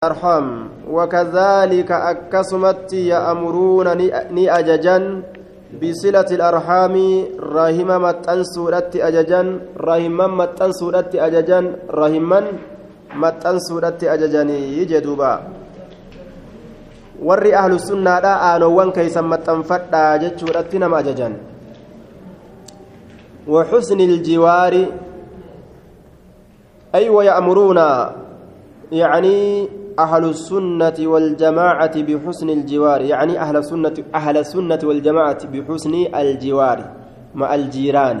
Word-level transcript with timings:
أرحام 0.00 0.46
وكذلك 0.88 1.90
أكسمت 1.92 2.92
يأمرون 2.92 3.88
ني 4.32 4.46
أججا 4.48 4.98
بصلة 5.76 6.28
الأرحام. 6.38 6.94
رحمة 7.36 7.96
متن 8.04 8.40
سورة 8.54 8.92
أججا 8.96 9.42
رحمة 9.76 10.26
متن 10.40 10.72
سورة 10.72 11.12
أججا 11.14 11.60
رحمة 12.00 12.38
متن 13.12 13.56
سورة 13.68 14.00
أججني 14.02 14.58
يجدوبا. 14.80 15.32
warri 17.20 17.52
ahlu 17.52 17.76
sunnaadha 17.76 18.40
aanowwan 18.40 18.96
keeysan 18.96 19.28
maxxanfadhaa 19.28 20.16
jechuudhatti 20.24 20.80
nama 20.80 21.04
ajajan 21.04 21.36
وحسن 23.48 24.00
الجوار. 24.00 24.74
أي 26.94 27.08
ويأمرون 27.08 27.78
يعني 28.92 29.68
أهل 30.04 30.24
السنة 30.34 30.98
والجماعة 31.12 31.94
بحسن 32.08 32.48
الجوار 32.58 33.00
يعني 33.12 33.34
أهل 33.44 33.56
السنة 33.56 33.96
أهل 34.14 34.36
السنة 34.44 34.80
والجماعة 34.88 35.42
بحسن 35.52 35.94
الجوار 36.20 36.78
مع 37.34 37.48
الجيران. 37.54 38.18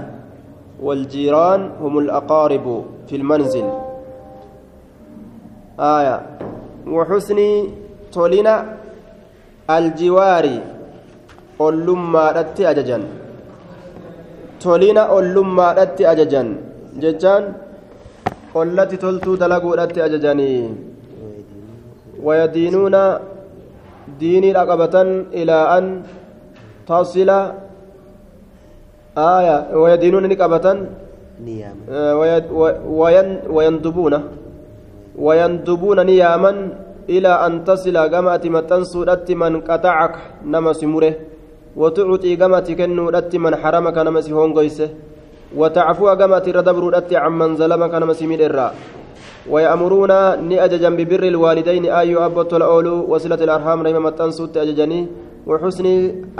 والجيران 0.86 1.60
هم 1.82 1.94
الأقارب 1.98 2.66
في 3.08 3.14
المنزل. 3.16 3.66
آية. 5.80 6.16
وحسن 6.94 7.38
تولنا 8.12 8.54
الجوار 9.70 10.46
أولما 11.60 12.24
رتي 12.36 12.70
أججا 12.70 12.98
تولنا 14.60 15.02
أولما 15.14 15.66
رتي 15.78 16.04
أججا 16.12 16.42
ججان 17.02 17.44
قلت 18.54 18.90
تلتو 19.02 19.34
دلقوا 19.42 19.76
رتي 19.80 20.00
أججاني 20.04 20.50
ويدينون 22.22 22.96
ديني 24.20 24.52
رقبة 24.52 24.96
إلى 25.38 25.56
أن 25.78 25.84
تصل 26.88 27.30
آية 29.18 29.56
ويدينون 29.76 30.24
رقبة 30.32 30.66
ويندبون 33.56 34.14
ويندبون 35.18 35.98
نياما 36.06 36.52
إلى 37.08 37.32
أن 37.46 37.52
تصل 37.64 37.96
قمأت 38.12 38.44
متن 38.46 38.84
سورة 38.84 39.26
من 39.30 39.60
قطعك 39.60 40.14
نمس 40.44 40.80
مره 40.84 41.14
وتعطي 41.76 42.36
قمأت 42.36 42.68
كنورة 42.78 43.32
من 43.44 43.52
حرمك 43.56 43.96
نمس 44.06 44.26
هونغيسه 44.30 44.88
وتعفو 45.56 46.06
قمأت 46.20 46.46
ردبر 46.56 46.84
عمن 47.24 47.50
ظلمك 47.56 47.94
نمس 48.02 48.20
مير 48.22 48.42
ويأمرون 49.52 50.12
نأججا 50.48 50.90
ببر 50.98 51.22
الوالدين 51.32 51.84
أي 52.00 52.16
أبو 52.26 52.40
الأولو 52.58 52.94
وصلة 53.12 53.40
الأرحام 53.46 53.78
رحمة 53.84 54.00
متنسوت 54.06 54.56
أججني 54.56 55.00
وحسن 55.48 55.86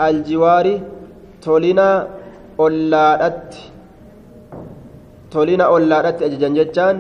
الجوار 0.07 0.67
تولينا 1.43 1.89
أولادت. 2.61 3.51
تولينا 5.33 5.65
أولادت 5.73 6.19
أججن 6.27 6.53
جتان 6.59 6.97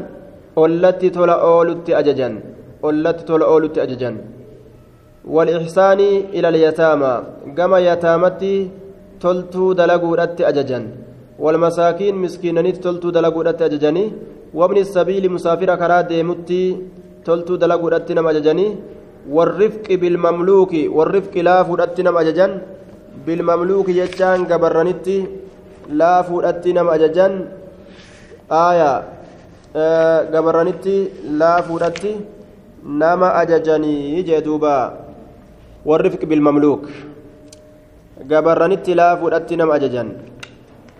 أولت 0.58 1.00
تولا 1.14 1.36
أولت 1.48 1.86
أججن. 2.00 2.34
أولت 2.84 3.18
تولا 3.28 3.46
أولت 3.52 3.76
أججن. 3.84 4.14
والإحسان 5.34 6.00
إلى 6.36 6.48
اليتامى. 6.48 7.14
كما 7.56 7.78
يتامتي 7.78 8.54
تلتو 9.22 9.72
دلقوا 9.78 10.16
أججن. 10.50 10.84
والمساكين 11.40 12.14
مسكينني 12.24 12.72
تلتو 12.84 13.08
دلقوا 13.16 13.48
أججني 13.66 14.04
وابن 14.58 14.76
السبيل 14.84 15.24
مسافر 15.34 15.70
كرا 15.80 16.00
ديمتي 16.10 16.62
تلتو 17.26 17.54
دلقوا 17.62 17.90
رتنا 17.90 18.20
مججني 18.26 18.66
والرفق 19.34 19.86
بالمملوك 20.00 20.72
والرفق 20.96 21.34
لا 21.48 21.56
فرتنا 21.68 22.10
مججن 22.16 22.52
بالمملوك 23.26 23.86
جتان 23.98 24.40
قبرنتي 24.50 25.18
لا 26.00 26.14
فرتنا 26.28 26.82
مججن 26.90 27.32
آية 28.68 28.92
قبرنتي 30.34 30.96
لا 31.40 31.60
فرتي 31.66 32.12
نما 33.00 33.28
أججني 33.42 34.22
جدوبا 34.28 34.78
والرفق 35.88 36.22
بالمملوك. 36.24 36.84
قبرنتي 38.30 38.94
لا 38.94 39.08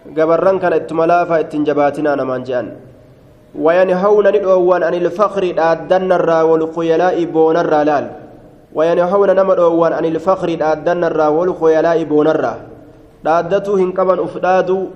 فرتنا 0.05 0.15
مججن 0.15 0.23
قبرن 0.23 0.59
كان 0.59 0.73
اتملافا 0.73 1.41
اتنجباتنا 1.41 2.15
نمان 2.15 2.43
جان 2.43 2.67
وينهون 3.55 4.27
ندعوان 4.29 4.83
عن 4.83 4.95
الفخر 4.95 5.55
آدن 5.59 6.13
الرا 6.13 6.43
والخيلاء 6.43 7.25
بون 7.25 7.57
الرا 7.57 7.85
لال 7.85 8.11
وينهون 8.75 9.31
نمدعوان 9.37 9.93
عن 9.93 10.05
الفخر 10.05 10.49
آدن 10.61 11.05
الرا 11.05 11.29
والخيلاء 11.29 12.05
بون 12.05 12.29
الرا 12.29 12.55
dhaaddatu 13.25 13.77
hin 13.77 13.93
qaban 13.93 14.21
uf 14.21 14.33
dhaadu 14.41 14.89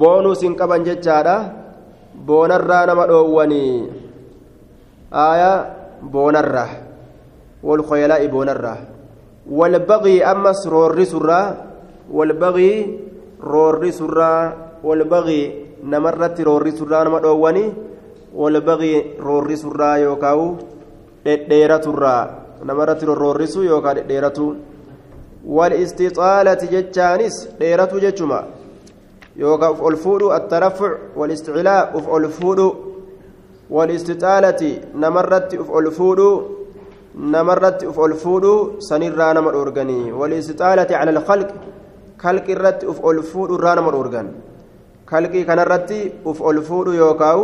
boonuus 0.00 0.40
hin 0.40 0.56
qaban 0.56 0.84
jechaadha 0.88 1.52
boonarraa 2.28 2.86
nama 2.88 3.04
dhoowwanii 3.10 3.92
aaya 5.12 5.52
boonarraa 6.00 6.70
walkoyalaa'i 7.62 8.28
boonarraa 8.28 8.78
walbaqii 9.60 10.22
ammas 10.32 10.64
roorrisurraa 10.74 11.46
walbaqii 12.12 13.07
roorrisurraa 13.40 14.52
walbaqii 14.82 15.44
namarratti 15.82 16.44
roorrisurraa 16.44 17.04
nama 17.04 17.20
dhoowwanii 17.20 17.72
walbaqii 18.34 18.96
roorrisurraa 19.26 19.96
yookaan 19.98 20.58
dhedheeraturraa 21.24 22.22
namarratti 22.70 23.06
roorrisu 23.06 23.62
yookaan 23.62 23.96
dhedheeratu 23.96 24.56
walistixaalati 25.58 26.70
jechaanis 26.74 27.36
dheeratu 27.60 28.00
jechuma 28.00 28.42
yookaan 29.36 29.72
uf 29.72 29.82
ol 29.82 29.96
fuudhu 30.04 30.30
attarafuc 30.38 31.16
walisticilaa 31.16 31.80
uf 31.94 32.08
ol 32.16 32.28
fuudhu 32.38 32.68
walistixaalati 33.70 34.70
namarratti 35.04 35.58
uf 35.62 35.70
ol 35.70 35.90
fuudhu 35.98 36.28
namarratti 37.34 37.86
uf 37.86 37.98
ol 37.98 38.14
fuudhu 38.24 38.52
sanirraa 38.88 39.32
nama 39.34 39.52
dhoorganii 39.56 40.10
walistixaalati 40.20 40.94
cala 40.94 41.10
alkhalq 41.16 41.50
kalqi 42.22 42.52
irratti 42.56 42.86
uf 42.92 42.98
ol 43.08 43.22
fuudhu 43.30 43.58
irraa 43.58 43.74
nama 43.78 43.90
dhoorgan 43.94 44.28
kalqii 45.10 45.44
kanarratti 45.48 46.00
uf 46.30 46.38
ol 46.48 46.58
fuudhu 46.68 46.92
yookaan 47.02 47.40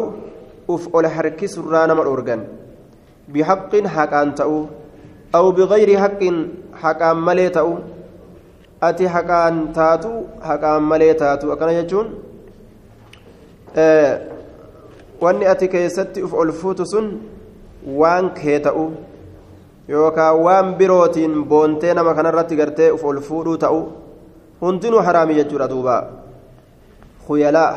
uf 0.74 0.82
ol 0.96 1.06
harkisu 1.16 1.58
irraa 1.64 1.86
nama 1.90 2.02
dhoorgan 2.06 2.40
bihaqqin 3.32 3.86
haqaan 3.96 4.34
ta'u 4.40 4.58
aw 5.38 5.46
bigayri 5.58 5.96
haqqin 6.04 6.36
haqaan 6.82 7.18
malee 7.26 7.50
ta'u 7.56 7.72
ati 8.88 9.04
haqaan 9.14 9.72
taatu 9.78 10.12
haqaan 10.48 10.82
malee 10.90 11.14
taatu 11.22 11.52
akkana 11.54 11.72
jechuun 11.78 12.06
wanni 15.24 15.44
ati 15.52 15.68
keessatti 15.74 16.24
uf 16.26 16.32
ol 16.42 16.52
fuutu 16.60 16.84
sun 16.92 17.06
waan 18.00 18.30
kee 18.38 18.58
ta'u 18.66 18.84
yookaan 19.88 20.36
waan 20.44 20.66
birootiin 20.78 21.34
boontee 21.50 21.94
nama 21.94 22.14
kanarratti 22.14 22.56
gartee 22.60 22.90
uf 22.96 23.04
ol 23.04 23.20
fuudhuu 23.28 23.56
ta'u 23.64 23.80
hundinuu 24.60 25.02
haraami 25.06 25.34
jechuudha 25.34 25.68
duuba 25.68 25.96
khuyalaa 27.26 27.72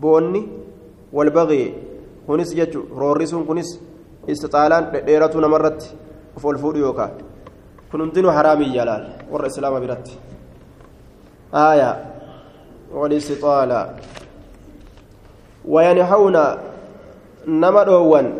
boonni 0.00 0.42
walbaqii 1.12 1.74
kunis 2.26 2.54
jechu 2.54 2.80
roorrisuun 3.00 3.44
kunis 3.46 3.80
istixaalaan 4.26 4.90
dhedheeratu 4.92 5.40
namarratti 5.40 5.88
uf 6.36 6.44
ol 6.44 6.58
fuudhu 6.58 6.80
yookaan 6.86 7.10
kun 7.90 8.00
hundinuu 8.00 8.32
haraamii 8.38 8.72
jalaal 8.76 9.04
warra 9.32 9.46
islaama 9.52 9.80
biratti 9.80 10.18
aaya 11.64 11.90
walistixaala 12.94 13.80
wayanhawna 15.74 16.42
nama 17.46 17.84
dhoowwan 17.84 18.32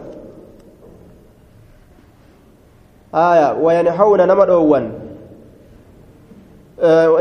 aaya 3.24 3.52
wayanhawna 3.64 4.26
nama 4.26 4.46
dhoowwan 4.46 4.86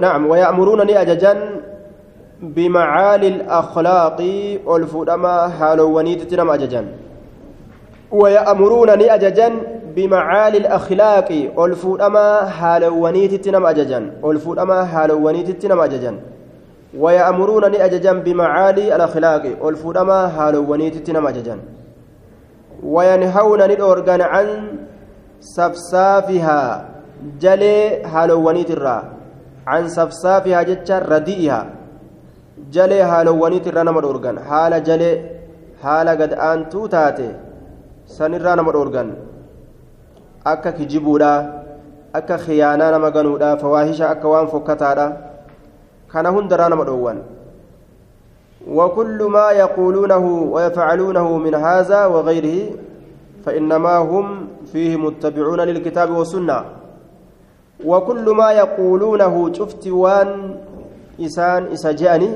نعم 0.01 0.27
ويأمرون 0.29 0.89
أججا 0.89 1.33
بمعالي 2.41 3.27
الأخلاق 3.27 4.19
والفودما 4.65 5.35
هالوانيت 5.59 6.21
تنم 6.21 6.49
أججا. 6.49 6.85
ويأمرون 8.11 8.89
أججا 8.89 9.51
بمعالي 9.95 10.57
الأخلاق 10.57 11.49
والفودما 11.55 12.27
هالوانيت 12.59 13.33
تنم 13.45 13.65
أججا. 13.65 14.11
والفودما 14.21 14.79
هالوانيت 14.81 15.49
تنم 15.61 15.79
أججا. 15.79 16.15
ويأمرون 16.97 17.63
أججا 17.63 18.13
بمعالي 18.13 18.95
الأخلاق 18.95 19.43
والفودما 19.61 20.19
هالوانيت 20.37 20.95
تنم 21.07 21.27
أججا. 21.27 21.59
وينهون 22.83 23.61
الأورغان 23.61 24.21
عن 24.21 24.47
سفسافها 25.39 26.85
جلي 27.41 28.03
هالوانيت 28.03 28.71
الرّ 28.71 29.20
عن 29.67 29.87
سفسافها 29.87 30.63
جتشا 30.63 30.99
رديئها. 30.99 31.61
جلي 32.75 33.01
هالواني 33.01 33.59
ترانا 33.59 33.91
مدورغان 33.91 34.39
حال 34.39 34.73
جلي 34.83 35.11
حال 35.83 36.07
قد 36.09 36.31
أنتو 36.33 36.85
تاتي 36.93 37.29
سنرانا 38.15 38.61
مدورغان 38.61 39.09
akka 40.51 40.71
kijibuudha 40.77 41.31
akka 42.13 42.37
khiyaanaa 42.43 42.91
nama 42.91 43.11
ganuudha 43.15 43.57
fawaahisha 43.61 44.09
akka 44.09 44.27
waan 44.33 44.47
fokkataadha 44.53 45.05
kana 46.11 46.29
hundaraa 46.35 46.69
nama 46.73 46.85
dhoowwan 46.89 47.21
وكل 48.67 49.19
ما 49.23 49.51
يقولونه 49.51 50.25
ويفعلونه 50.53 51.37
من 51.37 51.55
هذا 51.55 52.05
وغيره 52.05 52.59
فإنما 53.45 53.97
هم 53.97 54.47
فيه 54.71 54.97
متبعون 54.97 55.59
للكتاب 55.59 56.09
والسنة. 56.09 56.80
وكل 57.85 58.25
ما 58.29 58.51
يقولونه 58.51 59.53
شفت 59.53 59.87
وان 59.87 60.55
إسان 61.21 61.61
إسجاني 61.73 62.29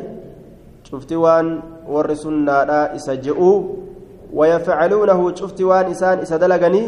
شفت 0.83 1.13
وان 1.13 1.59
ور 1.89 2.13
سنة 2.13 2.71
إسجئوا 2.97 3.57
ويفعلونه 4.33 5.35
شفت 5.35 5.61
وان 5.61 5.85
إسان 5.85 6.17
إسدلغني 6.19 6.83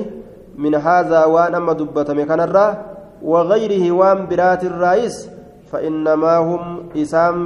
من 0.57 0.75
هذا 0.75 1.25
وان 1.25 1.55
أما 1.55 1.73
دبة 1.73 2.13
مكان 2.13 2.41
وغيره 3.23 3.91
وان 3.91 4.27
برات 4.29 4.63
الرئيس 4.63 5.29
فإنما 5.71 6.37
هم 6.37 6.61
إسام 6.97 7.37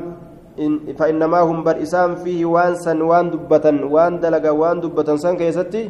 فإنما 0.99 1.39
هم 1.39 1.63
بر 1.63 1.81
إسام 1.81 2.15
فيه 2.15 2.45
وان 2.45 2.75
سن 2.75 3.01
وان 3.01 3.29
دبة 3.31 3.65
وان 3.93 4.19
دلغ 4.19 4.45
وان 4.51 4.79
دبة 4.83 5.15
سن 5.15 5.37
كيستي 5.37 5.89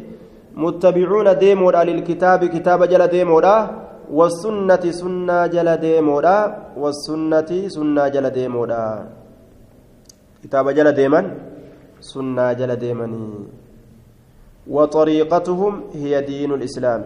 متبعون 0.56 1.38
ديمودا 1.38 1.84
للكتاب 1.84 2.44
كتاب 2.44 2.84
جل 2.84 3.06
ديمودا 3.06 3.56
والسنة 4.18 4.84
سنة 5.00 5.46
جل 5.54 5.68
ديمودا 5.84 6.38
والسنة 6.82 7.50
سنة 7.74 8.04
جل 8.14 8.26
ديمودا. 8.38 8.84
كتاب 10.42 10.66
جل 10.76 10.88
ديمن 10.92 11.24
سنة 12.00 12.52
جل 12.52 12.72
ديمني. 12.76 13.26
وطريقتهم 14.74 15.72
هي 16.02 16.12
دين 16.30 16.50
الإسلام 16.58 17.02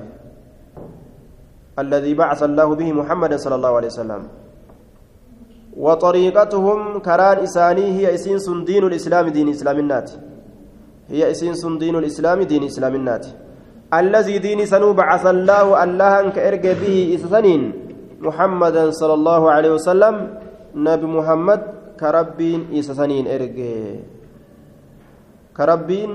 الذي 1.83 2.13
بعث 2.15 2.41
الله 2.43 2.69
به 2.81 2.89
محمد 2.93 3.33
صلى 3.43 3.55
الله 3.55 3.73
عليه 3.79 3.91
وسلم. 3.95 4.23
وطريقتهم 5.77 6.79
كران 7.07 7.39
إساني 7.47 7.87
هي 7.97 8.15
إسين 8.15 8.65
دين 8.65 8.85
الإسلام 8.91 9.29
دين 9.29 9.49
إسلام 9.49 9.77
النات 9.79 10.09
هي 11.13 11.31
إسين 11.31 11.79
دين 11.79 11.95
الإسلام 11.97 12.43
دين 12.43 12.63
إسلام 12.65 12.95
النات 12.95 13.27
الذي 13.95 14.39
دين 14.43 14.67
سنو 14.67 14.93
بعث 14.99 15.27
الله 15.27 15.67
الله 15.85 16.13
أنك 16.21 16.37
إرجى 16.39 16.73
به 16.75 16.97
إسسنين 17.15 17.63
محمدا 18.19 18.91
صلى 18.91 19.15
الله 19.15 19.43
عليه 19.51 19.71
وسلم 19.79 20.15
نبي 20.75 21.07
محمد 21.07 21.61
كربين 22.01 22.61
إسسنين 22.75 23.25
إرجى 23.31 23.79
كربين 25.57 26.11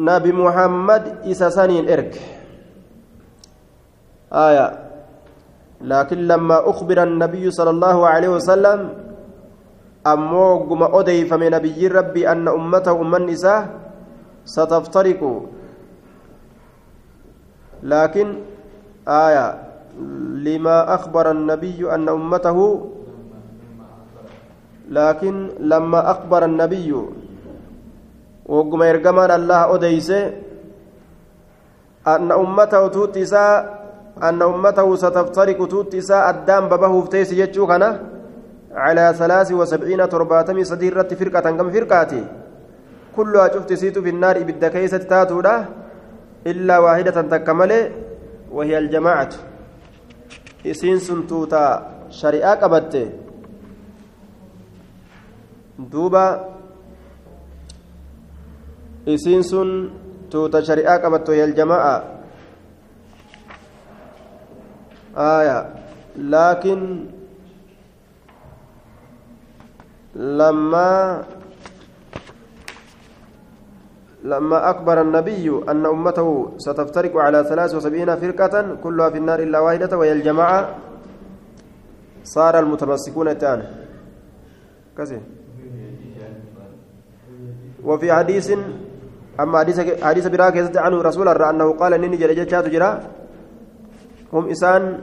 نبي 0.00 0.30
محمد 0.32 1.02
إسسنين 1.28 1.84
إرجى 1.88 2.24
آية. 4.30 4.66
لكن 5.80 6.18
لما 6.28 6.70
أخبر 6.70 7.02
النبي 7.02 7.44
صلى 7.50 7.70
الله 7.70 7.96
عليه 8.06 8.28
وسلم 8.28 8.78
أمو 10.06 10.70
قم 10.70 10.82
أدي 10.96 11.24
فمن 11.24 11.50
نبي 11.50 11.88
ربي 11.88 12.22
أن 12.32 12.48
أمته 12.48 12.92
أم 13.00 13.12
النساء 13.14 13.60
ستفترق 14.44 15.20
لكن 17.82 18.26
آية 19.08 19.46
لما 20.46 20.94
أخبر 20.94 21.30
النبي 21.30 21.94
أن 21.94 22.08
أمته 22.08 22.58
لكن 24.90 25.34
لما 25.60 26.10
أخبر 26.10 26.44
النبي 26.44 26.90
وقم 28.46 28.82
يرجمان 28.82 29.30
الله 29.30 29.74
أديس 29.74 30.10
أن 32.06 32.32
أمته 32.32 32.88
توتسا 32.88 33.46
أن 34.22 34.42
أمته 34.42 34.96
ستفترق 34.96 35.68
توت 35.68 35.94
إساء 35.94 36.30
الدام 36.30 36.68
ببه 36.68 37.00
فتيس 37.00 37.32
يجو 37.32 37.64
على 38.74 39.14
ثلاث 39.18 39.52
وسبعين 39.52 40.08
ترباتم 40.08 40.64
صديرة 40.64 41.10
فرقة 41.20 41.46
كم 41.50 41.70
فرقاتي 41.70 42.22
كلها 43.16 43.48
شفت 43.54 43.72
سيت 43.72 43.98
في 43.98 44.10
النار 44.10 44.42
بالدكيسة 44.42 44.98
تاتو 45.10 45.40
إلا 46.46 46.78
واحدة 46.78 47.22
تكمل 47.22 47.72
وهي 48.50 48.78
الجماعة. 48.78 49.32
إسين 50.66 50.98
سنتوتا 50.98 51.64
شريعة 52.10 52.54
قبت 52.54 52.94
دوبا 55.78 56.26
إسين 59.08 59.42
سن 59.42 59.90
توتا 60.30 60.60
شريعة 60.60 60.98
قبت 60.98 61.28
وهي 61.28 61.44
الجماعة. 61.44 61.96
آية. 65.16 65.58
لكن 66.16 67.06
لما 70.14 71.24
لما 74.24 74.70
أخبر 74.70 75.00
النبي 75.00 75.62
أن 75.68 75.86
أمته 75.86 76.52
ستفترق 76.58 77.16
على 77.16 77.44
ثلاث 77.44 77.74
وسبعين 77.74 78.16
فرقة 78.16 78.76
كلها 78.82 79.10
في 79.10 79.18
النار 79.18 79.38
إلا 79.38 79.58
واحدة 79.58 79.98
وهي 79.98 80.12
الجماعة 80.12 80.76
صار 82.24 82.58
المتمسكون 82.58 83.38
تان 83.38 83.62
كذا 84.96 85.20
وفي 87.84 88.12
حديث 88.12 88.52
أما 89.40 89.58
حديث 89.58 90.04
حديث 90.04 90.26
براك 90.26 90.76
عنه 90.76 91.02
رسول 91.02 91.28
الله 91.28 91.50
أنه 91.50 91.72
قال 91.72 91.94
إني 91.94 92.16
جلجت 92.16 92.54
جرا. 92.54 93.00
هم 94.32 94.48
إسان 94.48 94.98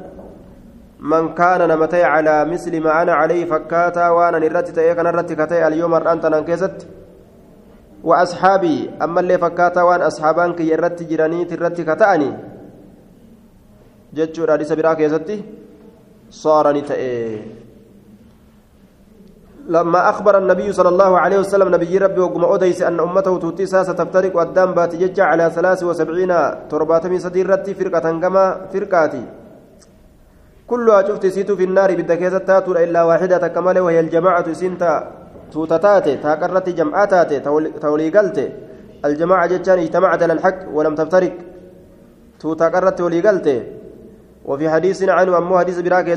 من 0.99 1.33
كان 1.33 1.67
نمتي 1.69 2.03
على 2.03 2.45
مثل 2.45 2.83
ما 2.83 3.01
أنا 3.01 3.13
عليه 3.13 3.45
فكاتا 3.45 4.09
وأنا 4.09 4.39
نرتي 4.39 4.71
تأيك 4.71 4.99
نرتي 4.99 5.35
كتاي 5.35 5.67
اليوم 5.67 5.93
أنت 5.93 6.25
ننكست 6.25 6.87
وأصحابي 8.03 8.89
أما 9.01 9.19
اللي 9.19 9.37
فكاتا 9.37 9.81
وأن 9.81 10.01
أصحابان 10.01 10.53
كي 10.53 10.69
يرتي 10.69 11.03
جراني 11.05 11.45
ترتي 11.45 11.83
كتأني. 11.83 12.31
جتشو 14.13 14.43
رادي 14.43 14.63
سبرا 14.63 14.93
كيستي 14.93 15.43
صارني 16.29 16.81
تأي. 16.81 17.41
لما 19.67 20.09
أخبر 20.09 20.37
النبي 20.37 20.71
صلى 20.71 20.89
الله 20.89 21.19
عليه 21.19 21.39
وسلم 21.39 21.67
نبي 21.75 21.97
ربي 21.97 22.19
وقم 22.19 22.45
أديس 22.45 22.81
أن 22.81 22.99
أمته 22.99 23.37
توتيسا 23.37 23.83
ستفترق 23.83 24.39
الدم 24.39 24.71
باتجج 24.71 25.19
على 25.19 25.51
ثلاث 25.51 25.83
وسبعين 25.83 26.33
ترباتمي 26.69 27.19
سديرتي 27.19 27.73
فرقة 27.73 28.19
كما 28.19 28.71
فرقاتي. 28.71 29.23
كلها 30.67 31.07
شفت 31.07 31.25
سيتو 31.25 31.55
في 31.55 31.63
النار 31.63 31.95
بالدكيزة 31.95 32.37
تاتو 32.37 32.71
إلا 32.71 33.03
واحدة 33.03 33.47
كمال 33.47 33.79
وهي 33.79 33.99
الجماعة 33.99 34.53
سنتا. 34.53 35.16
توتتاتي 35.51 36.17
تاقرت 36.17 36.69
جمعاتاتي 36.69 37.39
تولي 37.83 38.09
قلتي 38.09 38.45
الجماعة 39.05 39.47
جتان 39.47 39.79
اجتمعت 39.79 40.23
على 40.23 40.33
الحق 40.33 40.59
ولم 40.73 40.95
تفترق 40.95 41.33
توتاقرت 42.39 43.01
ولي 43.01 43.21
قلتي 43.27 43.57
وفي 44.45 44.69
حديث 44.69 45.03
عنه 45.03 45.37
أمو 45.37 45.59
حديث 45.59 45.79
براك 45.79 46.09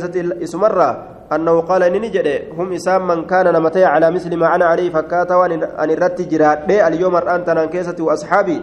اسمرة 0.47 0.91
أنه 1.33 1.61
قال 1.61 1.83
إني 1.83 2.09
جدي 2.09 2.37
هم 2.59 2.73
إسام 2.73 3.07
من 3.09 3.27
كان 3.27 3.47
نمتي 3.55 3.85
على 3.85 4.11
مثل 4.11 4.37
ما 4.37 4.55
أنا 4.55 4.65
عليه 4.65 4.91
فكاتا 4.91 5.35
وأن 5.35 5.63
الرت 5.63 6.23
جراد 6.23 6.71
اليوم 6.71 7.17
الآن 7.17 7.45
تنان 7.45 7.69
كيستي 7.69 8.03
وأصحابي 8.03 8.59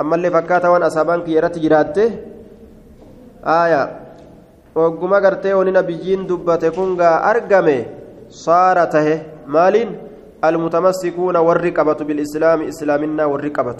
أما 0.00 0.14
اللي 0.16 0.30
فكاتا 0.30 0.68
وأن 0.68 0.82
أصحابانك 0.82 1.28
يرت 1.28 1.58
جراد 1.58 1.98
آية 3.44 3.82
وقما 4.74 5.16
قرتي 5.24 5.54
وننا 5.54 5.80
بيجين 5.80 6.26
دبته 6.26 6.68
كونغا 6.68 7.30
أرقمي 7.30 7.78
مالين 9.46 9.98
المتمسكون 10.44 11.36
والرقبة 11.36 12.00
بالإسلام 12.06 12.62
إسلامنا 12.62 13.24
والرقبة. 13.24 13.76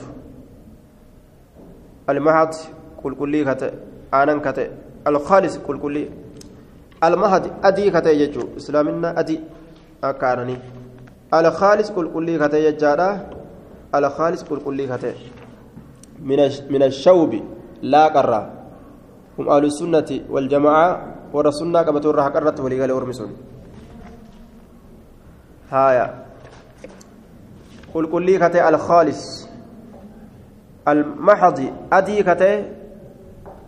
المهد 2.11 2.53
كل 3.03 3.15
كلي 3.15 3.45
كتئ 3.45 3.73
آنن 4.15 4.41
كتئ. 4.41 4.71
الخالص 5.07 5.59
كل 5.67 5.79
كلي 5.79 6.11
المهد 7.05 7.45
أدي 7.65 7.91
كتئ 7.91 8.15
يجو 8.23 8.43
إسلامنا 8.57 9.21
أدي. 9.21 9.41
أكارني. 10.05 10.57
الخالص 11.35 11.91
كل 11.91 12.07
كلي 12.15 12.39
كتئ 12.39 12.61
يجادا 12.69 13.11
الخالص 13.95 14.45
كل 14.45 14.59
كلي 14.67 14.87
كتئ. 14.87 15.15
من 16.23 16.39
من 16.71 16.83
الشوب 16.83 17.33
لا 17.83 18.09
قرّ 18.09 18.33
هم 19.39 19.49
أهل 19.49 19.65
السنة 19.65 20.11
والجماعة 20.33 20.91
ورسولنا 21.33 21.81
قبتوا 21.85 22.11
الرحق 22.11 22.37
الرت 22.37 22.61
ولقال 22.61 22.91
أرمسون 22.91 23.31
هايا. 25.71 26.25
قل 27.95 28.07
قل 28.07 28.23
لي 28.23 28.39
كتي 28.39 28.69
الخالص. 28.69 29.49
المحض 30.89 31.59
أدي 31.93 32.23
كتي 32.23 32.65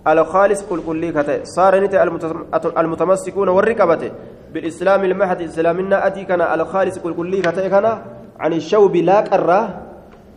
الخالص. 0.06 0.62
قل 0.62 0.80
قل 0.80 1.10
كتي. 1.10 1.44
صار 1.44 1.80
نتي 1.84 2.02
المتمسكون 2.78 3.48
والركبة. 3.48 4.12
بالإسلام 4.52 5.04
المحض 5.04 5.42
إسلامنا 5.42 6.06
أدي 6.06 6.24
كان 6.24 6.40
الخالص. 6.40 6.98
قل 6.98 7.14
قل 7.14 7.30
لي 7.30 7.40
كتي 7.42 7.68
كان 7.68 7.86
عن 8.40 8.52
الشوب 8.52 8.96
لا 8.96 9.20
كرة. 9.20 9.82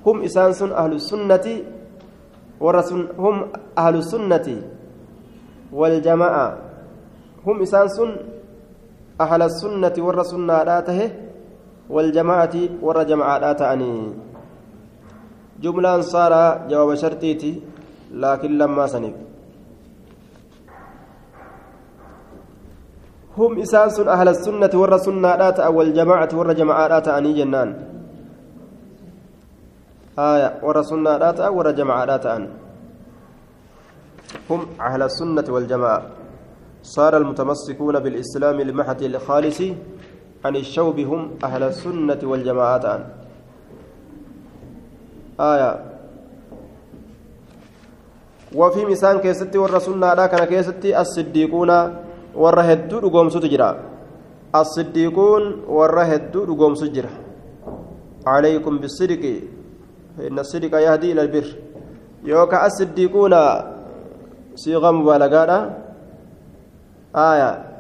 هم 0.06 0.24
إسانس 0.24 0.62
أهل 0.64 0.94
السنة 0.94 1.48
ورسن 2.60 3.08
هم 3.18 3.52
أهل 3.78 3.96
السنة 3.96 4.48
والجماعة. 5.74 6.58
هم 7.48 7.62
إسان 7.62 7.88
سن 7.88 8.16
أهل 9.22 9.42
السنة 9.42 9.94
والرسنة 9.98 10.64
ذاته 10.64 11.12
والجماعة 11.92 12.56
ور 12.82 12.98
جماعة 13.04 13.54
تأني 13.54 13.94
جملة 15.64 16.02
صار 16.02 16.34
جواب 16.72 16.96
شرطيتي 16.96 17.54
لكن 18.12 18.52
لما 18.58 18.88
سنب. 18.88 19.16
هم 23.38 23.52
إساس 23.62 24.00
أهل 24.00 24.28
السنة 24.28 24.74
ور 24.82 24.98
سنة 24.98 25.56
أول 25.70 25.94
جماعة 25.94 26.32
ور 26.34 26.54
جماعة 26.54 27.08
أني 27.18 27.32
جنان. 27.34 27.70
آية 30.20 30.50
ور 30.64 30.78
سنة 30.82 31.50
ور 31.56 31.68
جماعة 31.72 32.24
أن 32.36 32.44
هم 34.50 34.62
أهل 34.88 35.02
السنة 35.02 35.48
والجماعة. 35.54 36.04
صار 36.84 37.18
المتمسكون 37.18 38.00
بالإسلام 38.00 38.60
المحت 38.60 39.02
الخالص 39.02 39.60
عن 40.46 40.56
الشوب 40.56 41.00
هم 41.00 41.22
أهل 41.44 41.64
السنة 41.64 42.22
والجماعة. 42.24 42.86
أن 42.96 43.02
آية. 45.40 45.72
وفي 48.56 48.86
مسان 48.86 49.18
كيستي 49.20 49.58
والرسولنا 49.58 50.26
كان 50.26 50.46
كيستي 50.46 51.02
الصديقون 51.02 51.72
hedduu 52.36 53.00
dhugoomsutu 53.02 53.48
jira 53.48 53.76
الصديقون 54.56 55.44
hedduu 56.12 56.46
dhugoomsu 56.46 56.88
jira 56.90 57.10
عليكم 58.28 58.78
بالصدق. 58.78 59.24
فإن 60.18 60.40
الصدق 60.40 60.74
يهدي 60.78 61.12
إلى 61.12 61.22
البر. 61.22 61.48
يوكا 62.24 62.66
الصديقون 62.66 63.34
صيغة 64.56 64.92
مبالغة. 64.92 65.78
آية. 67.16 67.71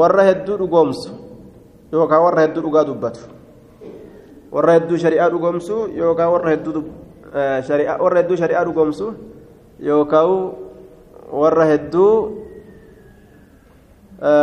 Warra 0.00 0.22
hedduu 0.28 0.56
dhugoomsu 0.60 1.10
yookaan 1.92 2.22
warra 2.24 2.40
hedduu 2.48 2.62
dhugaa 2.64 2.84
dubbatu 2.88 3.20
warra 4.52 4.72
hedduu 4.80 4.96
shari'aa 5.04 5.28
dhugoomsu 5.32 5.76
yookaan 6.00 6.30
warra 6.32 6.50
hedduu 6.56 6.82
warra 8.02 8.18
hedduu 8.20 8.36
shari'aa 8.40 8.64
dhugoomsu 8.68 9.06
yookaan 9.88 10.30
warra 11.40 11.64
hedduu 11.72 12.10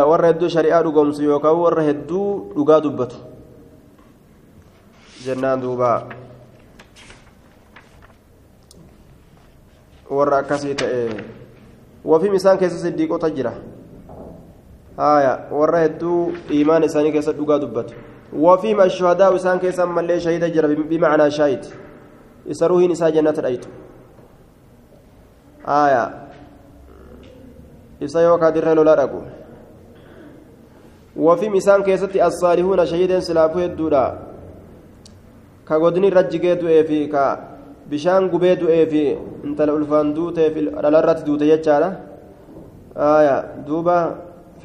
warra 0.10 0.28
hedduu 0.34 0.50
shari'aa 0.56 0.84
dhugoomsu 0.86 1.22
yookaan 1.30 1.58
warra 1.64 1.84
hedduu 1.90 2.26
dhugaa 2.56 2.80
dubbatu 2.86 3.16
jennaan 5.26 5.62
duuba 5.62 5.92
warra 10.10 10.38
akkasii 10.42 10.76
ta'e 10.76 11.02
wafiim 12.06 12.34
isaan 12.36 12.58
keessa 12.58 12.80
siddiiqota 12.86 13.30
jira 13.30 13.54
haya 14.99 15.33
warra 15.51 15.85
hedduu 15.85 16.33
iimaan 16.51 16.89
isaanii 16.89 17.13
keessa 17.13 17.33
dhugaa 17.39 17.59
dubbatu 17.59 17.95
wafiim 18.47 18.81
ashuhadaa 18.81 19.31
isaan 19.41 19.61
keessa 19.61 19.83
ammallee 19.87 20.21
shahida 20.27 20.51
jira 20.51 20.69
bimacnaa 20.69 21.31
shaahid 21.31 21.65
isa 22.57 22.69
ruhiin 22.69 22.97
isaa 22.97 23.11
jannata 23.11 23.43
dhaytu 23.47 23.69
haya 25.67 26.05
isa 28.01 28.23
yookaa 28.29 28.53
dirree 28.59 28.75
lolaa 28.81 28.97
dhaqu 29.03 29.25
وفي 31.17 31.49
مسان 31.49 31.83
كيستي 31.83 32.27
الصالحون 32.27 32.87
شهيدا 32.87 33.21
سلافو 33.21 33.59
يدودا 33.59 34.05
كغودني 35.69 36.09
رججي 36.09 36.55
دوئي 36.55 36.85
في 36.85 37.07
كا 37.07 37.25
بشان 37.91 38.23
غبي 38.33 38.55
دوئي 38.55 38.87
في 38.87 39.17
انت 39.45 39.61
الالفان 39.61 40.15
دوتي 40.15 40.51
في 40.51 40.61
الالرات 40.61 41.23
دوتي 41.23 41.49
يجالا 41.49 41.89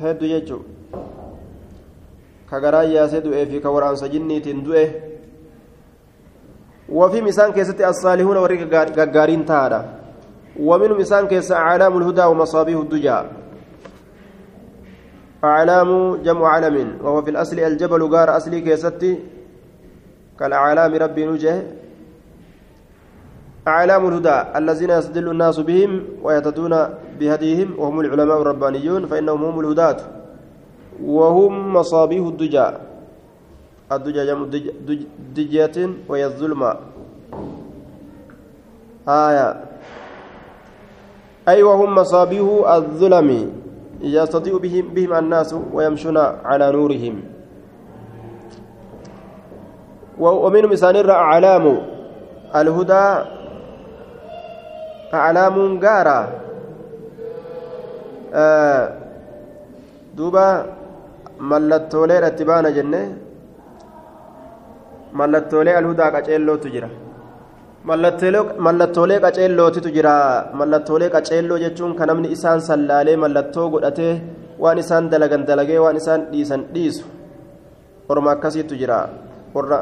آية 0.02 0.10
دوبا 0.10 0.18
فهدو 0.18 0.26
يجو 0.26 0.58
كغراي 2.50 2.94
ياسي 2.94 3.20
دوئي 3.20 3.46
في 3.46 3.60
كوران 3.60 3.96
سجنيتين 3.96 4.62
دوئي 4.62 4.90
وفي 6.88 7.20
مسان 7.20 7.52
كيستي 7.52 7.88
الصالحون 7.88 8.36
ورق 8.36 8.60
غارين 9.16 9.44
تادا 9.46 9.80
ومن 10.60 10.90
مسان 10.90 11.26
كيس 11.26 11.52
اعلام 11.52 11.98
الهدى 11.98 12.24
ومصابيح 12.24 12.78
الدجى 12.78 13.18
أعلام 15.44 16.16
جمع 16.22 16.48
علم 16.48 16.98
وهو 17.02 17.22
في 17.22 17.30
الأصل 17.30 17.58
الجبل 17.58 18.02
غار 18.02 18.36
أصلي 18.36 18.60
كيستي 18.60 19.18
كالأعلام 20.38 20.94
ربي 20.94 21.26
نجه 21.26 21.62
أعلام 23.68 24.08
الهدى 24.08 24.38
الذين 24.58 24.90
يستدل 24.90 25.28
الناس 25.30 25.58
بهم 25.60 25.92
ويهتدون 26.22 26.74
بهديهم 27.21 27.75
وهم 27.78 28.00
العلماء 28.00 28.42
الربانيون 28.42 29.06
فإنهم 29.06 29.44
هم 29.44 29.61
الهداة. 29.61 29.97
وهم 31.02 31.73
مصابيح 31.73 32.26
الدجى. 32.26 32.68
الدجى 33.92 34.26
جمع 34.26 34.47
دجية 35.35 35.76
وهي 36.09 36.25
الظلمة 36.25 36.76
آية. 39.09 39.49
أي 41.49 41.62
وهم 41.62 41.94
مصابيح 41.94 42.47
الظلم. 42.73 43.52
يستطيع 44.00 44.56
بهم, 44.56 44.88
بهم 44.94 45.12
الناس 45.12 45.54
ويمشون 45.73 46.16
على 46.44 46.73
نورهم. 46.73 47.23
ومن 50.18 50.64
مثال 50.66 51.11
أعلام. 51.11 51.78
الهدى 52.54 53.06
أعلام 55.14 55.56
غارة. 55.85 56.21
duuba 60.17 60.45
mallattooleedhatti 61.38 62.45
baana 62.50 62.71
jenne. 62.76 63.00
Mallattoolee 65.21 65.75
alhudaa 65.81 66.11
qaceellootu 66.14 66.69
jira. 66.75 66.88
Mallattoolee 67.87 69.21
qaceellootitu 69.25 69.88
jira. 69.97 70.14
Mallattoolee 70.61 71.11
qaceelloo 71.17 71.59
jechuun 71.64 71.95
ka 71.99 72.07
namni 72.07 72.29
isaan 72.37 72.61
sallaalee 72.69 73.17
mallattoo 73.17 73.69
godhatee 73.71 74.14
waan 74.62 74.79
isaan 74.79 75.11
dalagan 75.11 75.47
dalagee 75.47 75.79
waan 75.85 75.97
isaan 75.97 76.26
dhiisan 76.33 76.64
dhiisu. 76.75 77.05
Orma 78.09 78.31
akkasiitu 78.35 78.75
jira. 78.81 78.99
Warra 79.55 79.79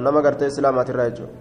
nama 0.00 0.22
gartee 0.22 0.48
islaamaatirraa 0.52 1.08
jechuudha. 1.10 1.32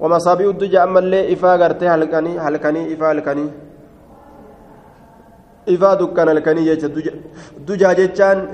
Wama 0.00 0.20
saabii 0.20 0.46
udduja 0.52 0.82
ammallee 0.82 1.24
ifaa 1.34 1.58
gartee 1.58 1.88
halkanii 1.88 2.86
ifaa 2.94 3.08
halkanii. 3.08 3.50
Ifaa 5.66 5.96
dukkan 5.96 6.28
halkanii 6.28 6.64
jecha 6.64 6.88
dujaa 7.66 7.94
jechaan 7.94 8.48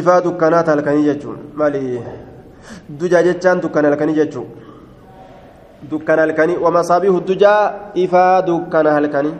ifaa 0.00 0.20
dukkanaata 0.24 0.70
halkanii 0.70 1.04
jechuun 1.04 1.38
maali 1.54 2.02
dujaa 3.00 3.22
jechaan 3.22 3.62
dukkan 3.62 3.84
halkanii 3.84 4.14
jechuun. 4.14 4.46
dukkana 5.90 6.22
halkanii 6.22 6.56
wamasaabiihu 6.56 7.20
dujaa 7.20 7.74
ifaa 7.94 8.42
dukkana 8.42 8.92
halkanii 8.92 9.34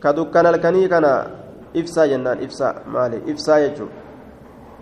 ka 0.00 0.12
dukkana 0.12 0.48
halkanii 0.48 0.88
kana 0.88 1.26
ibsaa 1.74 2.06
jennaan 2.08 2.42
ibsaa 2.42 2.74
maali 2.86 3.22
ibsaa 3.26 3.60
jechuun 3.60 3.90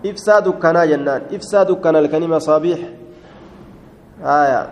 ibsaa 0.02 0.40
dukkanaa 0.44 0.86
jennaan 0.86 1.22
ibsaa 1.30 1.64
dukkana 1.68 1.98
halkanii 1.98 2.32
masaabiih 2.34 2.80
haya 4.24 4.66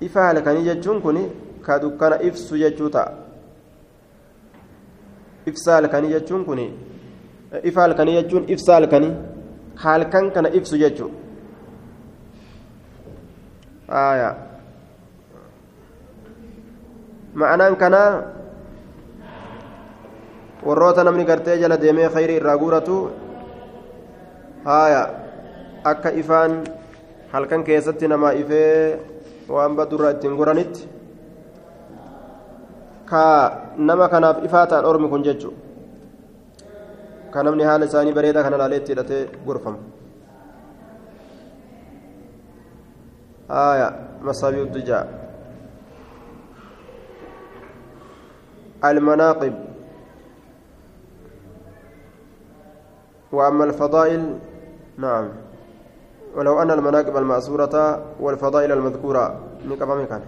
ifaa 0.00 0.26
halkanii 0.26 0.64
jechuun 0.64 1.02
kun 1.02 1.20
ka 1.62 1.78
dukkana 1.82 2.22
ibsu 2.22 2.58
jechuu 2.64 2.90
ta'a 2.90 3.21
ibsaa 5.46 5.74
halkanii 5.80 6.12
jechuun 6.14 6.44
kun 6.44 6.60
ifaa 7.70 7.82
halkanii 7.82 8.16
jechuun 8.20 8.44
ibsaa 8.56 8.78
halkanii 8.80 9.12
halkan 9.84 10.30
kana 10.30 10.48
ibsu 10.60 10.78
jechuudha 10.84 11.22
معنaan 17.34 17.76
kanaa 17.76 18.22
warroota 20.66 21.04
namni 21.04 21.24
gartee 21.24 21.58
jala 21.58 21.80
deemee 21.80 22.08
khayrii 22.14 22.36
irraa 22.40 22.56
guuratu 22.62 22.96
akka 25.92 26.10
ifaan 26.22 26.56
halkan 27.32 27.64
keessatti 27.68 28.08
namaa 28.08 28.32
ifee 28.42 28.98
waan 29.48 29.76
badurraa 29.76 30.12
ittiin 30.16 30.36
goranitti 30.40 30.91
ka 33.12 33.24
nama 33.76 34.08
kanaaf 34.12 34.44
ifaa 34.50 34.66
ta'an 34.74 34.84
ormi 34.90 35.08
kun 35.14 35.24
jechu 35.30 35.50
ka 37.34 37.42
namni 37.48 37.64
haala 37.70 37.90
isaanii 37.90 38.16
bareedaa 38.20 38.46
kana 38.46 38.60
laalee 38.62 38.80
itti 38.82 38.92
hidhatee 38.94 39.24
gorfamu 39.48 39.80
آية 43.52 43.88
مصابيح 44.22 44.60
الدجى 44.60 45.00
المناقب 48.84 49.54
وأما 53.32 53.64
الفضائل 53.64 54.38
نعم 54.96 55.28
ولو 56.36 56.62
أن 56.62 56.70
المناقب 56.70 57.16
المأسورة 57.16 58.04
والفضائل 58.20 58.72
المذكورة 58.72 59.40
نقبا 59.68 60.04
كان 60.04 60.20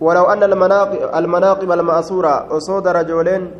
ولو 0.00 0.24
أن 0.24 0.42
المناقب, 0.42 0.98
المناقب 1.14 1.72
المأسورة 1.72 2.56
أصود 2.56 2.88
رجلين 2.88 3.50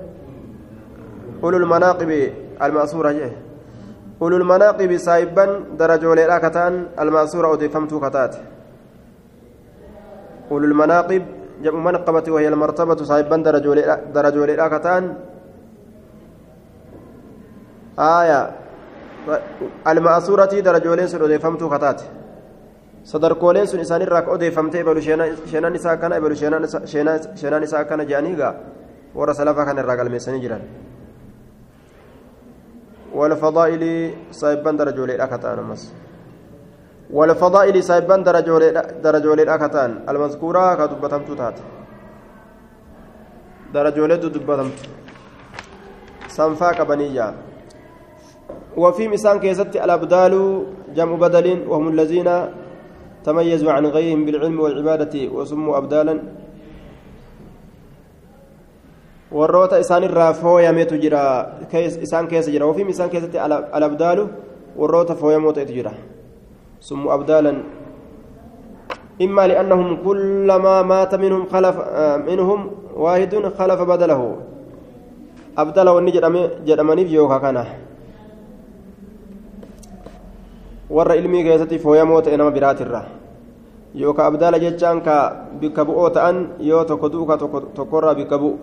أولو 1.45 1.57
المناقب 1.57 2.11
المأسورة 2.63 3.13
جيه 3.13 3.37
أولو 4.23 4.37
المناقب 4.37 4.97
سايبا 4.97 5.65
درجولي 5.79 6.41
كتان 6.41 6.87
المأسورة 7.01 7.53
أضيفمت 7.53 7.95
كتات. 7.95 8.35
أولو 10.51 10.65
المناقب 10.65 11.23
جمع 11.63 11.81
منقبة 11.91 12.27
وهي 12.33 12.49
المرتبة 12.49 12.97
سايبا 13.05 13.37
درجولي 13.37 13.83
درجولي 14.15 14.55
كتان 14.69 15.15
آية. 17.99 18.51
المأسورة 19.89 20.53
درجولين 20.67 21.07
سن 21.07 21.23
أضيفمت 21.23 21.63
كتات. 21.75 22.01
Sadarkooleen 23.05 23.69
sun 23.69 23.81
isaanirraa 23.81 24.23
ka 24.23 24.31
odeeffamtee 24.37 24.81
ebalu 24.81 25.01
sheenaan 25.03 25.75
isaa 25.81 25.93
akkana 25.97 26.17
ebalu 26.17 26.35
sheenaan 26.37 27.63
isaa 27.69 27.81
akkana 27.85 28.05
jedhanii 28.11 28.37
gaa 28.41 28.55
warra 29.15 29.35
salafaa 29.35 29.69
kana 29.69 29.81
irraa 29.85 30.01
galmeessanii 30.01 30.43
jiran 30.47 30.65
والفضائل 33.15 33.83
سايبان 34.31 34.77
درجولي 34.77 35.15
الأكتان 35.15 35.59
أمس 35.59 35.83
والفضائل 37.11 37.77
سايبان 37.83 38.21
درجولي 38.27 38.69
درجولي 39.05 39.43
الأكتان 39.43 39.91
المذكورة 40.09 40.75
كدبتمت 40.75 41.31
تات 41.39 41.57
درجولي 43.75 44.17
دبتمت 44.17 44.79
سنفاك 46.37 46.79
بنية 46.91 47.29
وفي 48.77 49.05
مسان 49.09 49.39
كيست 49.39 49.77
الأبدال 49.87 50.35
جمع 50.97 51.15
بدل 51.25 51.47
وهم 51.71 51.87
الذين 51.95 52.29
تميزوا 53.25 53.73
عن 53.73 53.87
غيرهم 53.87 54.25
بالعلم 54.25 54.61
والعبادة 54.61 55.15
وسموا 55.29 55.79
أبدالا 55.79 56.17
warroota 59.35 59.83
isaanirraa 59.83 60.31
fooyametu 60.39 60.95
jira 60.95 61.59
isaan 62.07 62.29
keessa 62.31 62.55
jira 62.55 62.67
ofiim 62.71 62.89
isaan 62.93 63.11
keessatti 63.11 63.39
alabdaalu 63.79 64.29
warroota 64.79 65.19
fooyamoo 65.19 65.51
ta'etu 65.57 65.75
jira 65.75 65.91
summu 66.79 67.11
abdaalan 67.11 67.59
إما 69.23 69.47
لأنهم 69.47 70.03
كلما 70.05 70.83
مات 70.83 71.15
منهم 71.15 71.47
خلف 71.47 71.77
منهم 72.27 72.61
واحد 72.97 73.33
خلف 73.59 73.81
بدله 73.81 74.21
أبدله 75.59 75.93
ونجد 75.93 76.25
جدمني 76.67 77.03
في 77.07 77.15
يوكا 77.15 77.39
كان 77.39 77.59
warra 80.95 81.17
ilmii 81.21 81.45
keessatti 81.49 81.79
fooyamoo 81.85 82.21
ta'e 82.23 82.37
nama 82.37 82.51
biraatirra 82.57 83.03
yookaan 84.03 84.29
abdaala 84.35 84.63
jechaan 84.65 85.03
ka 85.09 85.17
bikka 85.61 85.85
bu'oo 85.91 86.09
ta'an 86.11 86.41
yoo 86.71 86.85
tokko 86.85 87.13
duuka 87.13 87.37
tokkorraa 87.75 88.15
bikka 88.15 88.39
bu'u 88.39 88.57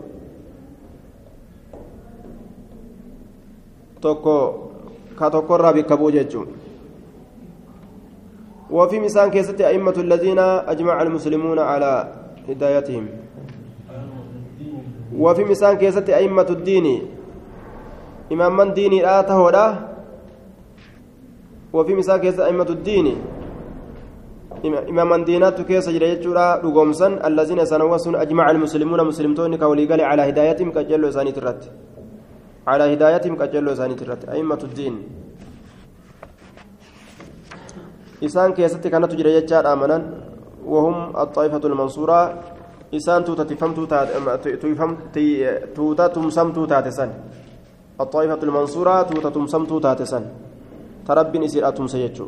tokko 4.02 4.36
ka 5.20 5.30
tokkorraa 5.38 5.74
bikka 5.74 5.98
bu'u 5.98 6.12
jechuun 6.18 6.50
وفي 8.72 9.00
مسان 9.04 9.36
كيست 9.36 9.62
أئمة 9.62 9.94
الذين 9.98 10.40
أجمع 10.40 11.02
المسلمون 11.02 11.60
على 11.60 12.08
هدايتهم 12.50 13.08
وفي 15.20 15.44
مسان 15.44 15.76
كيست 15.78 16.10
أئمة 16.10 16.48
الدين 16.50 16.88
إمام 18.32 18.58
من 18.58 18.74
ديني 18.74 19.02
لا 19.04 19.22
تهودا 19.22 19.91
وفي 21.74 21.94
مسان 21.96 22.20
كيست 22.20 22.40
أئمة 22.40 22.70
الدين. 22.70 23.08
إمام 24.62 25.24
دينات 25.24 25.62
كيس 25.62 25.90
جريتشورا 25.90 26.62
رقمسا 26.66 27.08
الذين 27.28 27.66
سنوسون 27.66 28.16
أجمع 28.16 28.46
المسلمون 28.52 29.00
مسلمتون 29.08 29.56
كولي 29.56 30.04
على 30.04 30.22
هدايتهم 30.30 30.70
كجلو 30.76 31.10
ساني 31.16 31.32
ترت 31.32 31.62
على 32.68 32.84
هدايتهم 32.94 33.34
كجلو 33.42 33.74
ساني 33.80 33.96
ترت 33.96 34.22
أئمة 34.30 34.62
الدين. 34.64 34.96
إسان 38.24 38.54
كيستي 38.54 38.90
كانت 38.90 39.12
تجري 39.12 39.32
جتشار 39.40 39.66
آمنا 39.74 39.98
وهم 40.66 41.18
الطائفة 41.18 41.64
المنصورة. 41.66 42.20
إسان 42.94 43.24
توتا 43.26 43.44
تفهم 43.50 43.72
توتا 43.74 44.00
تفهم 44.62 44.92
توتا 45.76 46.06
تمسم 46.08 46.48
توتا 46.52 46.80
تسن. 46.86 47.10
الطائفة 48.02 48.42
المنصورة 48.44 49.02
توتا 49.10 49.30
تمسم 49.30 49.64
توتا 49.66 49.94
تسن. 49.94 50.24
ترب 51.08 51.36
إسير 51.36 51.68
أتم 51.68 51.88
سيجو 51.88 52.28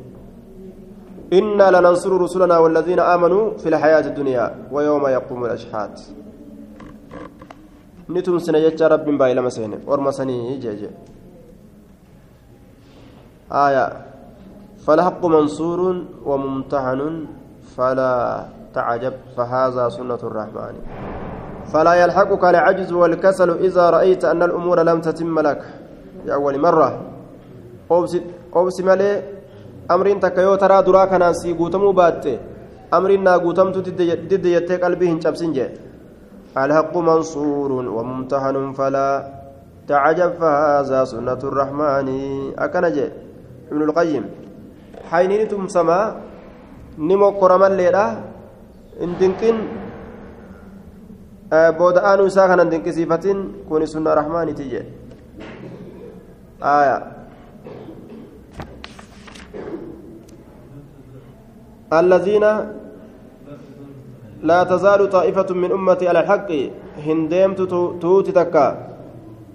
إنا 1.34 1.72
لننصر 1.72 2.12
رسلنا 2.22 2.58
والذين 2.58 3.00
آمنوا 3.00 3.58
في 3.58 3.70
الحياة 3.70 4.06
الدنيا 4.08 4.70
ويوم 4.72 5.08
يقوم 5.08 5.46
الأشهاد. 5.46 5.92
نتم 8.10 8.38
سنة 8.40 8.60
جتشا 8.60 8.88
رب 8.88 9.06
باي 9.06 9.34
لما 9.34 9.50
سيني 9.50 9.78
ورما 9.88 10.12
سني 10.12 10.58
جيجي. 10.58 10.90
آية. 13.52 13.86
فالحق 14.86 15.26
منصور 15.26 16.06
وممتحن 16.26 17.26
فلا 17.78 18.46
تعجب. 18.74 19.14
فهذا 19.38 19.90
سنة 19.90 20.22
الرحمن. 20.24 20.76
فلا 21.74 21.94
يلحقك 21.94 22.44
العجز 22.44 22.92
والكسل 22.92 23.50
إذا 23.50 23.90
رأيت 23.90 24.26
أن 24.26 24.44
الأمور 24.44 24.84
لم 24.84 25.02
تتم 25.02 25.40
لك. 25.40 25.62
لأول 26.26 26.60
مرة. 26.60 27.02
أوبس 28.56 28.78
مالي 28.88 29.10
أمرين 29.92 30.20
تكيو 30.24 30.56
ترى 30.56 30.78
درا 30.86 31.06
كان 31.12 31.24
سي 31.34 31.54
قوتمو 31.54 31.92
باتي. 31.92 32.40
أمرين 32.94 33.24
نا 33.24 33.38
قوتمتو 33.44 33.80
دد 33.82 34.46
يتك 34.46 34.84
قلبي 34.84 35.06
هنشاب 35.12 35.36
سنجي 35.36 35.68
الحق 36.58 36.94
منصور 36.98 37.72
وممتحن 37.96 38.56
فلا 38.78 39.10
تعجب 39.90 40.32
فهذا 40.40 41.00
سنة 41.12 41.42
الرحمن. 41.50 42.08
أكنجي 42.66 43.06
ابن 43.72 43.82
القيم. 43.88 44.26
حينين 45.10 45.42
تمسما 45.52 46.00
نمو 46.98 47.30
قرما 47.42 47.70
ليلا 47.80 48.06
اندنكن 49.02 49.58
booda 51.78 52.02
aanuu 52.10 52.26
isaa 52.26 52.48
kanan 52.50 52.70
dinqisiifatin 52.70 53.38
kuni 53.70 53.86
sunna 53.86 54.16
rahmaaniti 54.18 54.64
jee 54.74 54.86
الذين 62.00 62.46
لا 64.50 64.60
تزال 64.64 65.10
طائفة 65.10 65.50
من 65.54 65.72
أمتي 65.72 66.06
على 66.10 66.20
الحق 66.24 66.50
هندمت 67.06 67.60
توت 68.02 68.28
تكا. 68.30 68.68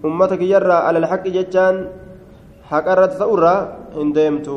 أمتك 0.04 0.42
يرى 0.42 0.78
على 0.86 0.98
الحق 0.98 1.24
جتان 1.36 1.74
حقرت 2.70 3.12
ثورة 3.20 3.56
هندمت 3.96 4.48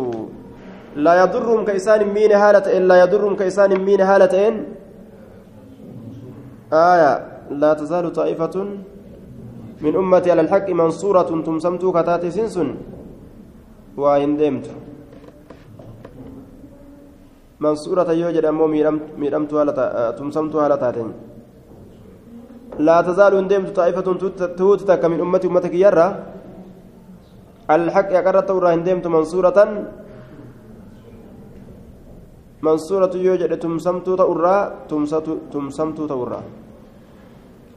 لا 0.95 1.13
يضرهم 1.23 1.59
كإسان 1.65 2.01
مين 2.15 2.31
هالة 2.31 2.67
لا 2.89 2.95
يضرهم 3.03 3.33
كإسان 3.35 3.71
مين 3.79 4.01
هالة 4.01 4.35
آية 6.73 7.13
لا 7.61 7.71
تزال 7.73 8.05
طائفة 8.13 8.55
من 9.81 9.93
أمتي 9.95 10.31
على 10.31 10.41
الحق 10.41 10.69
منصورة 10.69 11.29
تمسمت 11.47 11.83
كتات 11.85 12.23
سنسن. 12.25 12.69
وهندمت 13.97 14.65
منصورة 17.65 18.09
يوجد 18.21 18.45
أمو 18.51 18.65
ميرمت 19.21 19.51
تمسمت 20.17 20.53
على 20.65 20.77
تاتين 20.83 21.09
لا 22.87 22.97
تزال 23.07 23.31
هندمت 23.39 23.69
طائفة 23.77 24.07
توتتك 24.59 25.03
من 25.11 25.19
أمتي 25.25 25.47
أمتك 25.47 25.73
يرى 25.83 26.07
الحق 27.75 28.09
يقرأت 28.17 28.49
ورا 28.55 28.69
هندمت 28.75 29.05
منصورة 29.15 29.57
منصورة 32.67 33.13
يوجد 33.27 33.51
تمسمت 33.63 34.07
تورا 34.19 34.57
تمسمت 35.53 35.97
تورا 36.11 36.41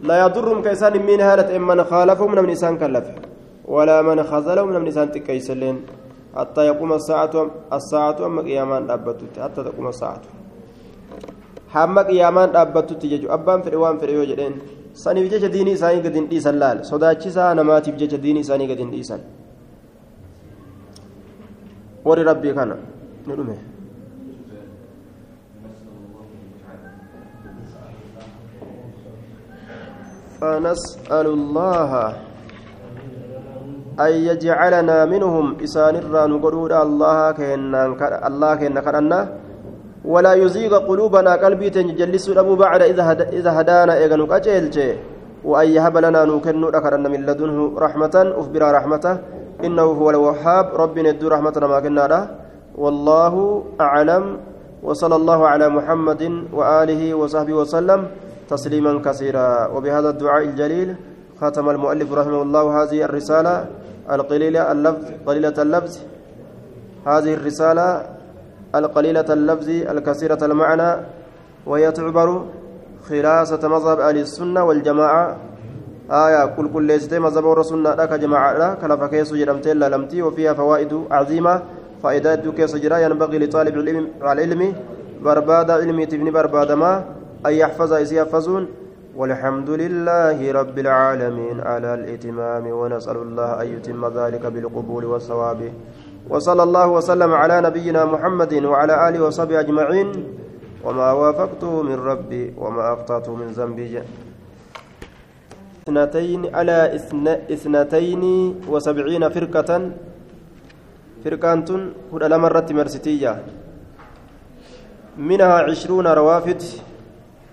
لا 0.08 0.16
يضرهم 0.24 0.58
كيسان 0.66 0.94
من 1.08 1.20
هالة 1.28 1.50
من 1.68 1.78
خالفهم 1.90 2.30
من 2.32 2.48
إنسان 2.54 2.74
كلف 2.82 3.06
ولا 3.74 3.98
من 4.08 4.18
خذلهم 4.30 4.68
من 4.68 4.76
إنسان 4.88 5.06
تكيسلين 5.14 5.76
حتى 6.36 6.62
يقوم 6.66 6.92
الساعة 6.92 7.50
الساعة 7.72 8.26
أما 8.26 8.42
قيامان 8.42 8.90
أبتت 8.90 9.38
حتى 9.38 9.60
تقوم 9.64 9.88
الساعة 9.88 10.22
dhaabbattutti 11.74 13.08
jechu 13.10 13.26
abbaan 13.36 13.62
fedhe 13.62 13.76
waan 13.76 13.98
fedhe 13.98 14.14
yoo 14.14 14.26
jedheen 14.30 14.54
saniif 14.94 15.26
jecha 15.32 15.48
diinii 15.54 15.74
isaanii 15.78 16.02
gad 16.06 16.14
hin 16.14 16.26
dhiisan 16.30 16.58
laal 16.62 16.78
sodaachisaa 16.90 17.54
namaatiif 17.58 17.96
jecha 18.02 18.18
diinii 18.24 18.44
isaanii 18.46 18.68
gad 18.70 18.78
hin 18.78 18.90
dhiisan 18.94 19.20
warri 22.04 22.24
rabbii 22.30 22.54
kana 22.58 22.76
ni 23.26 23.36
dhume 23.36 23.56
فنسأل 30.40 31.26
الله 31.26 31.92
أن 34.00 34.12
يجعلنا 34.12 35.04
منهم 35.04 35.56
إسان 35.64 35.94
الران 35.96 36.32
الله 36.86 37.30
كأن 37.30 37.74
الله 38.28 38.54
كأن 38.54 39.12
ولا 40.04 40.32
يزيغ 40.34 40.72
قلوبنا 40.78 41.32
قلبي 41.34 41.70
تنجلس 41.70 42.28
أبو 42.28 42.54
بعد 42.56 42.82
إذا 43.38 43.52
هدانا 43.60 44.04
إغنك 44.04 44.32
أجلج 44.32 44.76
وأن 45.44 45.68
يهب 45.68 45.96
لنا 45.96 46.24
نكن 46.24 46.64
أكرنا 46.64 47.08
من 47.08 47.20
لدنه 47.26 47.78
رحمة 47.78 48.14
أخبر 48.40 48.62
رحمته 48.76 49.14
إنه 49.64 49.82
هو 49.82 50.10
الوهاب 50.10 50.66
ربي 50.74 51.02
ندو 51.02 51.28
رحمتنا 51.28 51.66
ما 51.66 51.80
كنا 51.80 52.28
والله 52.76 53.34
أعلم. 53.80 54.24
وصلى 54.84 55.16
الله 55.16 55.40
على 55.48 55.66
محمد 55.68 56.22
وآله 56.52 57.02
وصحبه 57.14 57.54
وسلم 57.54 58.00
تسليما 58.52 59.00
كثيرا. 59.00 59.72
وبهذا 59.72 60.08
الدعاء 60.10 60.42
الجليل 60.52 60.96
ختم 61.40 61.70
المؤلف 61.70 62.08
رحمه 62.12 62.42
الله 62.42 62.64
هذه 62.82 62.98
الرسالة. 63.08 63.83
القليلة 64.10 64.72
اللفظ 64.72 65.04
قليلة 65.26 65.54
اللفظ. 65.58 65.98
هذه 67.06 67.34
الرسالة 67.34 68.06
القليلة 68.74 69.28
اللفظ 69.30 69.68
الكثيرة 69.68 70.38
المعنى 70.42 70.90
وهي 71.66 71.92
تعبر 71.92 72.44
خلاصة 73.08 73.68
مذهب 73.68 74.00
أهل 74.00 74.18
السنة 74.18 74.64
والجماعة. 74.64 75.36
آية 76.10 76.44
كل 76.56 76.72
كل 76.72 76.84
ليست 76.84 77.14
مذهب 77.14 77.52
الرسول 77.52 77.84
لك 77.84 78.12
جماعة 78.12 78.74
كلا 78.74 78.96
فكيس 78.96 79.32
جرمت 79.32 79.68
لا 79.68 79.88
لمتي 79.88 80.22
وفيها 80.22 80.52
فوائد 80.52 80.92
عظيمة. 81.10 81.62
فائدات 82.02 82.48
كيس 82.48 82.76
جرا 82.76 82.98
ينبغي 82.98 83.38
لطالب 83.38 83.74
العلم 84.22 84.74
برباد 85.24 85.70
علمي 85.70 86.06
تبني 86.06 86.30
برباد 86.30 86.72
ما 86.72 87.04
أن 87.46 87.52
يحفظ 87.52 87.92
إذ 87.92 88.12
يحفظون 88.12 88.68
والحمد 89.14 89.70
لله 89.70 90.38
رب 90.52 90.76
العالمين 90.78 91.60
على 91.60 91.94
الإتمام 91.94 92.64
ونسأل 92.66 93.16
الله 93.16 93.62
أن 93.62 93.66
يتم 93.74 94.02
ذلك 94.18 94.46
بالقبول 94.46 95.04
والثواب 95.04 95.60
وصلى 96.30 96.62
الله 96.62 96.86
وسلم 96.88 97.30
على 97.32 97.60
نبينا 97.60 98.04
محمد 98.04 98.52
وعلى 98.64 98.94
آله 99.08 99.20
وصحبه 99.22 99.60
أجمعين. 99.60 100.10
وما 100.84 101.12
وافقته 101.12 101.82
من 101.82 101.94
ربي 101.94 102.54
وما 102.58 102.92
أخطأته 102.92 103.34
من 103.34 103.46
ذنبي. 103.56 104.02
اثنتين 105.86 106.54
على 106.54 106.78
اثنتين 107.54 108.22
وسبعين 108.68 109.22
فرقة. 109.28 109.70
فرقة 111.24 111.70
هدى 112.12 112.26
لمرة 112.28 112.68
مرستية. 112.70 113.32
منها 115.18 115.54
عشرون 115.70 116.06
روافد. 116.06 116.62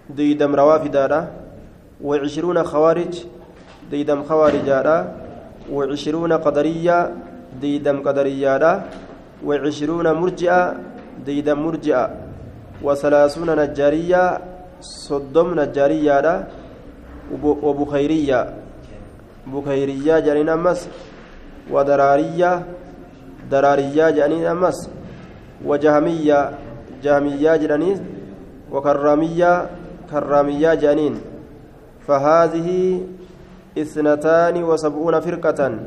ديدم 0.09 0.55
روافد 0.55 0.95
وعشرون 2.03 2.63
خوارج 2.63 3.25
ديدم 3.91 4.23
خوارج 4.23 4.69
وعشرون 5.71 6.33
قدرية 6.33 6.97
ديدم 7.61 7.97
قدرية 8.03 8.83
وعشرون 9.45 10.11
مرجئة 10.11 10.75
ديدم 11.25 11.59
مرجئة. 11.59 12.09
وثلاثون 12.83 13.49
نجارية 13.59 14.39
صدم 14.81 15.59
نجارية 15.59 16.47
وبخيرية. 17.43 18.53
بخيرية 19.47 20.19
جانين 20.19 20.49
أمس. 20.49 20.89
ودرارية 21.71 22.65
درارية 23.51 24.09
جانين 24.09 24.45
أمس. 24.45 24.89
وجهمية 25.65 26.51
جهمية 27.03 27.55
جانين. 27.55 27.99
وكرامية 28.71 29.69
كرامية 30.11 30.73
جانين. 30.73 31.30
فهذه 32.07 33.01
إثنتان 33.77 34.63
وسبعون 34.63 35.19
فرقة. 35.19 35.79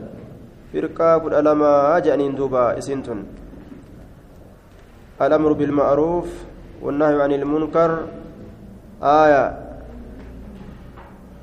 فرقة 0.73 1.19
كل 1.19 1.35
ألما 1.35 1.99
جأنين 1.99 2.35
دوبا 2.35 2.79
إسنتن. 2.79 3.25
الأمر 5.23 5.53
بالمعروف 5.53 6.29
والنهي 6.83 7.23
عن 7.23 7.33
المنكر. 7.33 7.91
آية. 9.03 9.45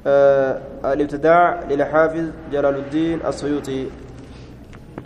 آه 0.07 0.61
الابتداع 0.85 1.63
للحافظ 1.69 2.25
جلال 2.51 2.75
الدين 2.75 3.25
السيوطي. 3.25 3.87